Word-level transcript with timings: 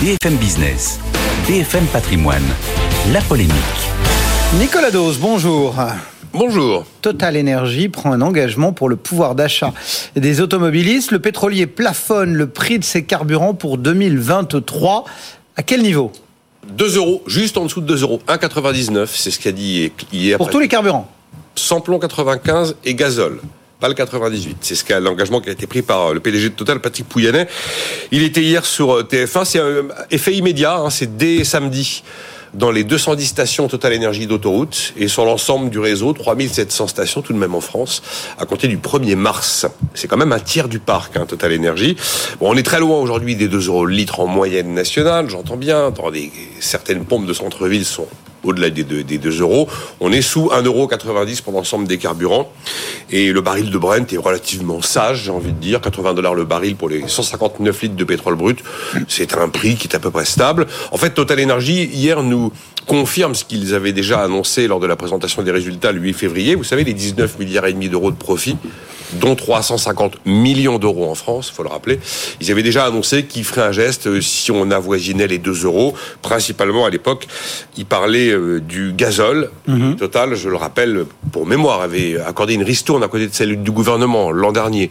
BFM 0.00 0.36
Business, 0.36 0.98
BFM 1.46 1.84
Patrimoine, 1.84 2.42
la 3.12 3.20
polémique. 3.20 3.52
Nicolas 4.58 4.90
Dose, 4.90 5.18
bonjour. 5.18 5.74
Bonjour. 6.32 6.86
Total 7.02 7.36
Energy 7.36 7.90
prend 7.90 8.10
un 8.12 8.22
engagement 8.22 8.72
pour 8.72 8.88
le 8.88 8.96
pouvoir 8.96 9.34
d'achat 9.34 9.74
des 10.16 10.40
automobilistes. 10.40 11.10
Le 11.10 11.18
pétrolier 11.18 11.66
plafonne 11.66 12.32
le 12.32 12.48
prix 12.48 12.78
de 12.78 12.84
ses 12.84 13.04
carburants 13.04 13.52
pour 13.52 13.76
2023. 13.76 15.04
À 15.56 15.62
quel 15.62 15.82
niveau 15.82 16.12
2 16.68 16.96
euros, 16.96 17.22
juste 17.26 17.58
en 17.58 17.64
dessous 17.64 17.82
de 17.82 17.86
2 17.86 18.00
euros. 18.00 18.22
1,99, 18.26 19.06
c'est 19.12 19.30
ce 19.30 19.38
qu'a 19.38 19.52
dit 19.52 19.92
hier. 20.14 20.38
Pour 20.38 20.48
tous 20.48 20.60
les 20.60 20.68
carburants 20.68 21.10
Samplon 21.56 21.98
95 21.98 22.76
et 22.86 22.94
gazole 22.94 23.38
pas 23.80 23.88
le 23.88 23.94
98. 23.94 24.58
C'est 24.60 24.74
ce 24.74 24.84
qu'a 24.84 25.00
l'engagement 25.00 25.40
qui 25.40 25.48
a 25.48 25.52
été 25.52 25.66
pris 25.66 25.82
par 25.82 26.12
le 26.12 26.20
PDG 26.20 26.50
de 26.50 26.54
Total, 26.54 26.80
Patrick 26.80 27.08
Pouyannet. 27.08 27.48
Il 28.12 28.22
était 28.22 28.42
hier 28.42 28.64
sur 28.64 28.94
euh, 28.94 29.02
TF1. 29.02 29.44
C'est 29.44 29.58
un 29.58 29.88
effet 30.10 30.34
immédiat. 30.34 30.76
Hein, 30.76 30.90
c'est 30.90 31.16
dès 31.16 31.44
samedi 31.44 32.02
dans 32.54 32.70
les 32.70 32.84
210 32.84 33.26
stations 33.26 33.68
Total 33.68 33.92
Énergie 33.92 34.26
d'autoroute 34.26 34.92
et 34.96 35.08
sur 35.08 35.24
l'ensemble 35.24 35.70
du 35.70 35.78
réseau, 35.78 36.12
3700 36.12 36.88
stations 36.88 37.22
tout 37.22 37.32
de 37.32 37.38
même 37.38 37.54
en 37.54 37.60
France, 37.60 38.02
à 38.38 38.44
compter 38.46 38.68
du 38.68 38.78
1er 38.78 39.14
mars. 39.14 39.66
C'est 39.94 40.08
quand 40.08 40.16
même 40.16 40.32
un 40.32 40.40
tiers 40.40 40.68
du 40.68 40.80
parc, 40.80 41.16
hein, 41.16 41.26
Total 41.26 41.52
Énergie. 41.52 41.96
Bon, 42.40 42.50
on 42.50 42.56
est 42.56 42.64
très 42.64 42.80
loin 42.80 42.98
aujourd'hui 42.98 43.36
des 43.36 43.48
2 43.48 43.68
euros 43.68 43.86
le 43.86 43.94
litre 43.94 44.20
en 44.20 44.26
moyenne 44.26 44.74
nationale, 44.74 45.30
j'entends 45.30 45.56
bien. 45.56 45.92
Certaines 46.58 47.04
pompes 47.04 47.26
de 47.26 47.32
centre-ville 47.32 47.84
sont 47.84 48.08
au-delà 48.44 48.70
des 48.70 48.84
2, 48.84 49.02
des 49.02 49.18
2 49.18 49.40
euros. 49.40 49.68
On 50.00 50.12
est 50.12 50.22
sous 50.22 50.48
1,90 50.48 50.66
euro 50.66 50.88
pour 51.44 51.52
l'ensemble 51.52 51.86
des 51.86 51.98
carburants. 51.98 52.52
Et 53.10 53.32
le 53.32 53.40
baril 53.40 53.70
de 53.70 53.78
Brent 53.78 54.12
est 54.12 54.16
relativement 54.16 54.82
sage, 54.82 55.24
j'ai 55.24 55.30
envie 55.30 55.52
de 55.52 55.58
dire. 55.58 55.80
80 55.80 56.14
dollars 56.14 56.34
le 56.34 56.44
baril 56.44 56.76
pour 56.76 56.88
les 56.88 57.06
159 57.06 57.82
litres 57.82 57.96
de 57.96 58.04
pétrole 58.04 58.36
brut. 58.36 58.58
C'est 59.08 59.36
un 59.36 59.48
prix 59.48 59.76
qui 59.76 59.88
est 59.88 59.96
à 59.96 59.98
peu 59.98 60.10
près 60.10 60.24
stable. 60.24 60.66
En 60.92 60.96
fait, 60.96 61.10
Total 61.10 61.42
Energy, 61.42 61.84
hier, 61.84 62.22
nous 62.22 62.52
confirme 62.86 63.34
ce 63.34 63.44
qu'ils 63.44 63.74
avaient 63.74 63.92
déjà 63.92 64.22
annoncé 64.22 64.66
lors 64.66 64.80
de 64.80 64.86
la 64.86 64.96
présentation 64.96 65.42
des 65.42 65.50
résultats 65.50 65.92
le 65.92 66.00
8 66.00 66.12
février. 66.12 66.54
Vous 66.54 66.64
savez, 66.64 66.84
les 66.84 66.94
19 66.94 67.38
milliards 67.38 67.66
et 67.66 67.72
demi 67.72 67.88
d'euros 67.88 68.10
de 68.10 68.16
profit 68.16 68.56
dont 69.14 69.34
350 69.34 70.26
millions 70.26 70.78
d'euros 70.78 71.10
en 71.10 71.14
France, 71.14 71.48
il 71.50 71.54
faut 71.54 71.62
le 71.62 71.68
rappeler. 71.68 72.00
Ils 72.40 72.50
avaient 72.50 72.62
déjà 72.62 72.84
annoncé 72.84 73.24
qu'ils 73.24 73.44
feraient 73.44 73.66
un 73.66 73.72
geste 73.72 74.06
euh, 74.06 74.20
si 74.20 74.50
on 74.50 74.70
avoisinait 74.70 75.26
les 75.26 75.38
2 75.38 75.64
euros. 75.64 75.94
Principalement 76.22 76.86
à 76.86 76.90
l'époque, 76.90 77.26
ils 77.76 77.86
parlaient 77.86 78.30
euh, 78.30 78.60
du 78.60 78.92
gazole. 78.92 79.50
Mhm. 79.66 79.96
Total, 79.96 80.34
je 80.34 80.48
le 80.48 80.56
rappelle, 80.56 81.04
pour 81.32 81.46
mémoire, 81.46 81.80
avait 81.80 82.20
accordé 82.20 82.54
une 82.54 82.62
ristourne 82.62 83.02
à 83.02 83.08
côté 83.08 83.26
de 83.26 83.34
celle 83.34 83.62
du 83.62 83.70
gouvernement 83.70 84.30
l'an 84.30 84.52
dernier 84.52 84.90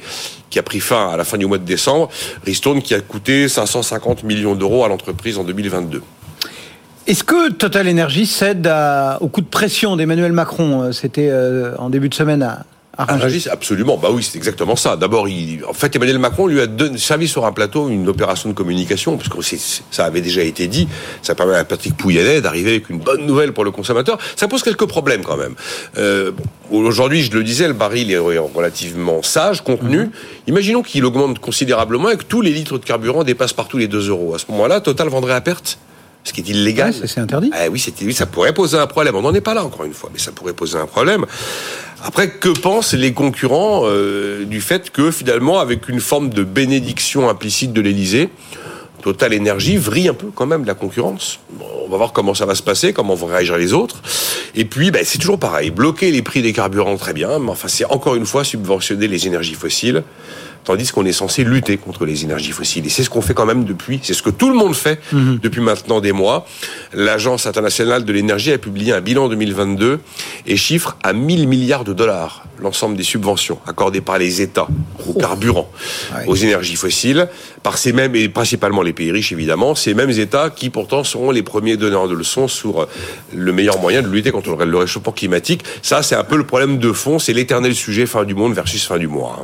qui 0.50 0.58
a 0.58 0.64
pris 0.64 0.80
fin 0.80 1.10
à 1.10 1.18
la 1.18 1.24
fin 1.24 1.38
du 1.38 1.46
mois 1.46 1.60
de 1.60 1.66
décembre. 1.66 2.10
Ristourne 2.46 2.82
qui 2.82 2.96
a 2.96 3.02
coûté 3.02 3.48
550 3.48 4.24
millions 4.24 4.56
d'euros 4.56 4.84
à 4.84 4.88
l'entreprise 4.88 5.38
en 5.38 5.44
2022. 5.44 6.02
Est-ce 7.06 7.24
que 7.24 7.52
Total 7.52 7.88
Energy 7.90 8.26
cède 8.26 8.72
au 9.20 9.28
coup 9.28 9.42
de 9.42 9.48
pression 9.48 9.96
d'Emmanuel 9.96 10.32
Macron 10.32 10.84
euh, 10.84 10.92
C'était 10.92 11.32
en 11.78 11.90
début 11.90 12.10
de 12.10 12.14
semaine 12.14 12.44
à, 12.44 12.66
absolument. 13.52 13.98
Bah 13.98 14.10
oui, 14.12 14.24
c'est 14.24 14.38
exactement 14.38 14.76
ça. 14.76 14.96
D'abord, 14.96 15.28
en 15.68 15.74
fait, 15.74 15.96
Emmanuel 15.96 16.20
Macron 16.20 16.48
lui 16.48 16.60
a 16.60 16.68
donné, 16.68 16.98
servi 16.98 17.28
sur 17.28 17.46
un 17.46 17.52
plateau 17.52 17.90
une 17.90 18.08
opération 18.10 18.50
de 18.50 18.54
communication, 18.54 19.18
parce 19.18 19.30
que 19.30 19.56
ça 19.92 20.06
avait 20.06 20.22
déjà 20.22 20.42
été 20.42 20.68
dit. 20.68 20.88
Ça 21.22 21.36
permet 21.36 21.56
à 21.56 21.64
Patrick 21.64 21.96
Pouyannet 21.96 22.42
d'arriver 22.42 22.72
avec 22.72 22.90
une 22.90 23.00
bonne 23.00 23.26
nouvelle 23.26 23.54
pour 23.54 23.64
le 23.64 23.72
consommateur. 23.72 24.18
Ça 24.36 24.48
pose 24.48 24.64
quelques 24.64 24.86
problèmes 24.86 25.24
quand 25.24 25.38
même. 25.38 25.56
Euh, 25.98 26.32
aujourd'hui, 26.72 27.24
je 27.24 27.32
le 27.32 27.44
disais, 27.44 27.68
le 27.68 27.74
baril 27.74 28.12
est 28.12 28.18
relativement 28.18 29.24
sage, 29.24 29.64
contenu. 29.64 29.98
Mhm. 29.98 30.12
Imaginons 30.48 30.82
qu'il 30.82 31.06
augmente 31.06 31.40
considérablement 31.40 32.10
et 32.10 32.18
que 32.18 32.24
tous 32.24 32.42
les 32.42 32.52
litres 32.52 32.78
de 32.78 32.86
carburant 32.86 33.24
dépassent 33.24 33.54
partout 33.54 33.78
les 33.78 33.88
2 33.88 34.10
euros. 34.10 34.36
À 34.36 34.40
ce 34.40 34.46
moment-là, 34.52 34.82
Total 34.82 35.08
vendrait 35.08 35.34
à 35.34 35.42
perte 35.42 35.78
ce 36.24 36.34
qui 36.34 36.42
est 36.42 36.50
illégal. 36.50 36.94
c'est 36.94 37.20
interdit. 37.20 37.50
Ah 37.54 37.70
oui, 37.72 37.84
oui, 38.02 38.14
ça 38.14 38.26
pourrait 38.26 38.54
poser 38.54 38.78
un 38.78 38.88
problème. 38.88 39.16
On 39.16 39.22
n'en 39.22 39.34
est 39.34 39.42
pas 39.42 39.54
là 39.54 39.64
encore 39.64 39.86
une 39.86 39.94
fois, 39.94 40.10
mais 40.12 40.20
ça 40.20 40.32
pourrait 40.32 40.54
poser 40.54 40.78
un 40.78 40.86
problème. 40.86 41.26
Après, 42.04 42.30
que 42.30 42.50
pensent 42.50 42.94
les 42.94 43.14
concurrents 43.14 43.82
euh, 43.86 44.46
du 44.46 44.62
fait 44.62 44.90
que 44.90 45.12
finalement, 45.12 45.60
avec 45.60 45.90
une 45.90 46.00
forme 46.00 46.30
de 46.30 46.44
bénédiction 46.44 47.30
implicite 47.30 47.74
de 47.74 47.82
l'Élysée, 47.82 48.30
Total 49.02 49.34
Énergie 49.34 49.78
vrille 49.78 50.10
un 50.10 50.14
peu 50.14 50.28
quand 50.34 50.46
même 50.46 50.66
la 50.66 50.74
concurrence? 50.74 51.40
on 51.90 51.92
va 51.92 51.98
voir 51.98 52.14
comment 52.14 52.36
ça 52.36 52.46
va 52.46 52.54
se 52.54 52.62
passer, 52.62 52.94
comment 52.94 53.16
vont 53.16 53.26
réagir 53.26 53.58
les 53.58 53.74
autres. 53.74 54.02
Et 54.56 54.66
puis, 54.66 54.92
ben, 54.92 55.04
c'est 55.04 55.18
toujours 55.18 55.40
pareil. 55.40 55.72
Bloquer 55.72 56.12
les 56.12 56.22
prix 56.22 56.44
des 56.44 56.54
carburants, 56.54 56.98
très 56.98 57.14
bien, 57.14 57.40
mais 57.40 57.50
enfin, 57.50 57.68
c'est 57.68 57.86
encore 57.86 58.16
une 58.16 58.28
fois 58.28 58.44
subventionner 58.44 59.08
les 59.08 59.26
énergies 59.26 59.56
fossiles 59.56 60.04
tandis 60.64 60.92
qu'on 60.92 61.06
est 61.06 61.14
censé 61.14 61.44
lutter 61.44 61.78
contre 61.78 62.06
les 62.06 62.24
énergies 62.24 62.52
fossiles. 62.52 62.86
Et 62.86 62.90
c'est 62.90 63.04
ce 63.04 63.10
qu'on 63.10 63.22
fait 63.22 63.34
quand 63.34 63.46
même 63.46 63.66
depuis, 63.66 64.00
c'est 64.04 64.14
ce 64.14 64.24
que 64.24 64.30
tout 64.30 64.50
le 64.50 64.56
monde 64.56 64.76
fait 64.76 65.00
mhm. 65.12 65.40
depuis 65.42 65.62
maintenant 65.62 66.02
des 66.02 66.12
mois. 66.12 66.46
L'Agence 66.94 67.46
internationale 67.46 68.06
de 68.06 68.14
l'énergie 68.14 68.52
a 68.52 68.58
publié 68.58 68.94
un 68.94 69.02
bilan 69.02 69.30
2022 69.30 70.00
et 70.46 70.58
chiffre 70.58 70.98
à 71.04 71.14
1000 71.14 71.48
milliards 71.48 71.84
de 71.84 71.94
dollars 71.94 72.44
l'ensemble 72.62 72.96
des 72.96 73.04
subventions 73.04 73.60
accordées 73.68 74.02
par 74.02 74.18
les 74.18 74.42
États 74.42 74.68
aux 75.08 75.14
carburants, 75.14 75.70
aux 76.28 76.36
énergies 76.36 76.76
fossiles, 76.76 77.28
par 77.64 77.78
ces 77.78 77.94
mêmes, 77.94 78.16
et 78.16 78.30
principalement 78.30 78.82
les 78.82 78.94
pays 78.94 79.12
riches 79.12 79.32
évidemment, 79.32 79.76
ces 79.76 79.94
mêmes 79.94 80.12
États 80.12 80.50
qui 80.50 80.70
pourtant 80.70 81.04
seront 81.04 81.32
les 81.32 81.44
premiers 81.44 81.78
donneurs 81.78 82.08
de 82.08 82.14
leçons 82.14 82.48
sur 82.48 82.88
le 83.34 83.52
meilleur 83.52 83.80
moyen 83.80 84.02
de 84.02 84.08
lutter 84.08 84.32
contre 84.32 84.56
le 84.56 84.78
réchauffement 84.78 85.12
climatique. 85.12 85.64
Ça, 85.82 86.04
c'est 86.04 86.16
un 86.16 86.24
peu 86.24 86.38
le 86.38 86.46
problème 86.46 86.78
de 86.78 86.92
fond, 86.92 87.20
c'est 87.20 87.34
l'éternel 87.34 87.76
sujet 87.76 88.06
fin 88.06 88.24
du 88.24 88.36
monde 88.36 88.54
versus 88.54 88.86
fin 88.86 88.98
du 88.98 89.08
mois. 89.08 89.42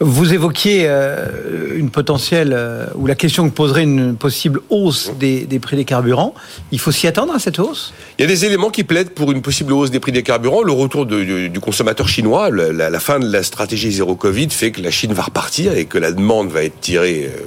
Vous 0.00 0.32
évoquiez 0.32 0.84
euh, 0.86 1.76
une 1.76 1.90
potentielle, 1.90 2.52
euh, 2.54 2.86
ou 2.94 3.06
la 3.06 3.14
question 3.14 3.48
que 3.48 3.54
poserait 3.54 3.82
une 3.82 4.16
possible 4.16 4.60
hausse 4.70 5.12
des, 5.18 5.46
prix 5.60 5.76
des 5.76 5.84
carburants. 5.84 6.34
Il 6.72 6.78
faut 6.78 6.92
s'y 6.92 7.06
attendre 7.06 7.34
à 7.34 7.38
cette 7.38 7.58
hausse? 7.58 7.92
Il 8.16 8.22
y 8.22 8.24
a 8.24 8.28
des 8.28 8.44
éléments 8.44 8.70
qui 8.70 8.84
plaident 8.84 9.10
pour 9.10 9.32
une 9.32 9.42
possible 9.42 9.72
hausse 9.72 9.90
des 9.90 9.98
prix 9.98 10.12
des 10.12 10.22
carburants. 10.22 10.62
Le 10.62 10.70
retour 10.70 11.04
du 11.04 11.60
consommateur 11.60 12.06
chinois, 12.06 12.48
la, 12.48 13.00
fin 13.00 13.18
de 13.18 13.28
la 13.28 13.42
stratégie 13.42 13.90
zéro 13.90 14.14
Covid 14.14 14.50
fait 14.50 14.70
que 14.70 14.80
la 14.80 14.92
Chine 14.92 15.12
va 15.12 15.24
repartir 15.24 15.76
et 15.76 15.86
que 15.86 15.98
la 15.98 16.12
demande 16.12 16.48
va 16.48 16.62
être 16.62 16.78
tirée 16.80 17.28
euh, 17.28 17.40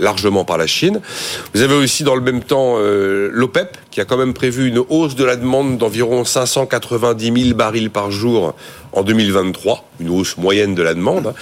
largement 0.00 0.46
par 0.46 0.56
la 0.56 0.66
Chine. 0.66 1.02
Vous 1.52 1.60
avez 1.60 1.74
aussi 1.74 2.04
dans 2.04 2.14
le 2.14 2.22
même 2.22 2.42
temps 2.42 2.78
l'OPEP 2.78 3.76
qui 3.90 4.00
a 4.00 4.06
quand 4.06 4.16
même 4.16 4.32
prévu 4.32 4.68
une 4.68 4.78
hausse 4.78 5.14
de 5.14 5.24
la 5.24 5.36
demande 5.36 5.76
d'environ 5.76 6.24
590 6.24 7.42
000 7.44 7.54
barils 7.54 7.90
par 7.90 8.10
jour 8.10 8.54
en 8.92 9.02
2023, 9.02 9.84
une 10.00 10.08
hausse 10.08 10.38
moyenne 10.38 10.74
de 10.74 10.82
la 10.82 10.94
demande. 10.94 11.34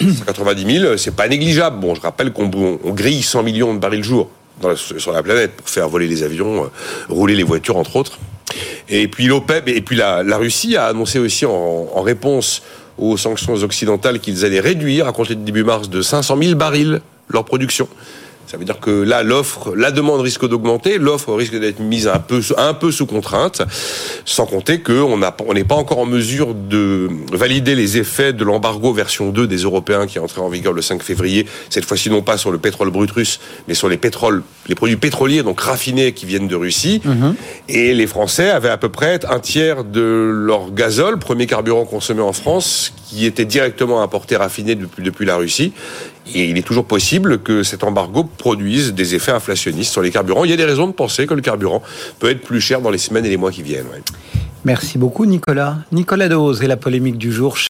190 0.00 0.80
000, 0.80 0.96
c'est 0.96 1.14
pas 1.14 1.28
négligeable. 1.28 1.78
Bon, 1.78 1.94
je 1.94 2.00
rappelle 2.00 2.32
qu'on 2.32 2.48
grille 2.48 3.22
100 3.22 3.44
millions 3.44 3.74
de 3.74 3.78
barils 3.78 4.00
le 4.00 4.04
jour 4.04 4.28
sur 4.76 5.12
la 5.12 5.22
planète 5.22 5.52
pour 5.52 5.68
faire 5.68 5.88
voler 5.88 6.06
les 6.06 6.22
avions, 6.22 6.64
euh, 6.64 6.68
rouler 7.08 7.34
les 7.34 7.42
voitures, 7.42 7.76
entre 7.76 7.96
autres. 7.96 8.18
Et 8.88 9.08
puis 9.08 9.26
l'OPEP, 9.26 9.68
et 9.68 9.80
puis 9.80 9.96
la, 9.96 10.22
Russie 10.36 10.76
a 10.76 10.86
annoncé 10.86 11.18
aussi 11.18 11.46
en, 11.46 12.02
réponse 12.02 12.62
aux 12.98 13.16
sanctions 13.16 13.54
occidentales 13.54 14.20
qu'ils 14.20 14.44
allaient 14.44 14.60
réduire 14.60 15.08
à 15.08 15.12
compter 15.12 15.34
de 15.34 15.42
début 15.42 15.64
mars 15.64 15.88
de 15.88 16.02
500 16.02 16.36
000 16.40 16.54
barils 16.54 17.00
leur 17.28 17.44
production. 17.44 17.88
Ça 18.54 18.58
veut 18.58 18.64
dire 18.64 18.78
que 18.78 19.02
là, 19.02 19.24
l'offre, 19.24 19.74
la 19.74 19.90
demande 19.90 20.20
risque 20.20 20.48
d'augmenter, 20.48 20.98
l'offre 20.98 21.34
risque 21.34 21.58
d'être 21.58 21.80
mise 21.80 22.06
un 22.06 22.20
peu, 22.20 22.40
un 22.56 22.72
peu 22.72 22.92
sous 22.92 23.04
contrainte, 23.04 23.62
sans 24.24 24.46
compter 24.46 24.78
qu'on 24.78 25.20
on 25.20 25.54
n'est 25.54 25.64
pas 25.64 25.74
encore 25.74 25.98
en 25.98 26.06
mesure 26.06 26.54
de 26.54 27.08
valider 27.32 27.74
les 27.74 27.98
effets 27.98 28.32
de 28.32 28.44
l'embargo 28.44 28.92
version 28.92 29.30
2 29.30 29.48
des 29.48 29.56
Européens 29.56 30.06
qui 30.06 30.18
est 30.18 30.20
entré 30.20 30.40
en 30.40 30.48
vigueur 30.48 30.72
le 30.72 30.82
5 30.82 31.02
février, 31.02 31.46
cette 31.68 31.84
fois-ci 31.84 32.10
non 32.10 32.22
pas 32.22 32.38
sur 32.38 32.52
le 32.52 32.58
pétrole 32.58 32.90
brut 32.90 33.10
russe, 33.10 33.40
mais 33.66 33.74
sur 33.74 33.88
les 33.88 33.96
pétroles, 33.96 34.44
les 34.68 34.76
produits 34.76 34.98
pétroliers, 34.98 35.42
donc 35.42 35.60
raffinés 35.60 36.12
qui 36.12 36.24
viennent 36.24 36.46
de 36.46 36.54
Russie. 36.54 37.02
Mhm. 37.04 37.34
Et 37.68 37.92
les 37.92 38.06
Français 38.06 38.50
avaient 38.50 38.68
à 38.68 38.76
peu 38.76 38.88
près 38.88 39.18
un 39.28 39.40
tiers 39.40 39.82
de 39.82 40.30
leur 40.32 40.70
gazole, 40.70 41.18
premier 41.18 41.48
carburant 41.48 41.86
consommé 41.86 42.22
en 42.22 42.32
France, 42.32 42.92
qui 43.14 43.26
était 43.26 43.44
directement 43.44 44.02
importé 44.02 44.36
raffiné 44.36 44.74
depuis, 44.74 45.02
depuis 45.02 45.24
la 45.24 45.36
Russie. 45.36 45.72
Et 46.34 46.46
il 46.46 46.58
est 46.58 46.62
toujours 46.62 46.86
possible 46.86 47.38
que 47.38 47.62
cet 47.62 47.84
embargo 47.84 48.24
produise 48.24 48.92
des 48.92 49.14
effets 49.14 49.32
inflationnistes 49.32 49.92
sur 49.92 50.02
les 50.02 50.10
carburants. 50.10 50.44
Il 50.44 50.50
y 50.50 50.54
a 50.54 50.56
des 50.56 50.64
raisons 50.64 50.86
de 50.88 50.92
penser 50.92 51.26
que 51.26 51.34
le 51.34 51.42
carburant 51.42 51.82
peut 52.18 52.30
être 52.30 52.40
plus 52.40 52.60
cher 52.60 52.80
dans 52.80 52.90
les 52.90 52.98
semaines 52.98 53.24
et 53.24 53.28
les 53.28 53.36
mois 53.36 53.52
qui 53.52 53.62
viennent. 53.62 53.86
Merci 54.64 54.96
beaucoup 54.96 55.26
Nicolas. 55.26 55.76
Nicolas 55.92 56.28
Dose 56.28 56.62
et 56.62 56.66
la 56.66 56.78
polémique 56.78 57.18
du 57.18 57.30
jour. 57.30 57.58